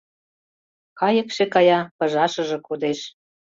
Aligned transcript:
Кайыкше 0.99 1.43
кая— 1.53 1.79
пыжашыже 1.97 2.57
кодеш. 2.67 2.99